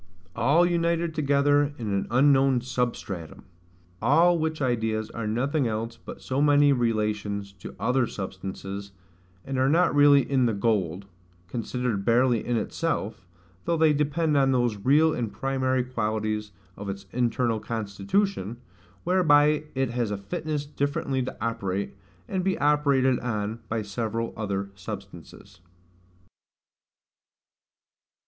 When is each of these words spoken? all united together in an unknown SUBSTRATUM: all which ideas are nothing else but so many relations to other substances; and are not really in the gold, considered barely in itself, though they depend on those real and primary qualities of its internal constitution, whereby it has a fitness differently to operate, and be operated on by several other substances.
all 0.35 0.65
united 0.65 1.13
together 1.13 1.75
in 1.77 1.89
an 1.93 2.07
unknown 2.09 2.59
SUBSTRATUM: 2.59 3.43
all 4.01 4.39
which 4.39 4.59
ideas 4.59 5.11
are 5.11 5.27
nothing 5.27 5.67
else 5.67 5.95
but 5.95 6.23
so 6.23 6.41
many 6.41 6.73
relations 6.73 7.53
to 7.53 7.75
other 7.79 8.07
substances; 8.07 8.93
and 9.45 9.59
are 9.59 9.69
not 9.69 9.93
really 9.93 10.21
in 10.27 10.47
the 10.47 10.55
gold, 10.55 11.05
considered 11.47 12.03
barely 12.03 12.43
in 12.43 12.57
itself, 12.57 13.27
though 13.65 13.77
they 13.77 13.93
depend 13.93 14.35
on 14.35 14.51
those 14.51 14.75
real 14.83 15.13
and 15.13 15.31
primary 15.31 15.83
qualities 15.83 16.51
of 16.75 16.89
its 16.89 17.05
internal 17.11 17.59
constitution, 17.59 18.57
whereby 19.03 19.65
it 19.75 19.91
has 19.91 20.09
a 20.09 20.17
fitness 20.17 20.65
differently 20.65 21.21
to 21.21 21.37
operate, 21.39 21.95
and 22.27 22.43
be 22.43 22.57
operated 22.57 23.19
on 23.19 23.59
by 23.69 23.83
several 23.83 24.33
other 24.35 24.71
substances. 24.73 25.59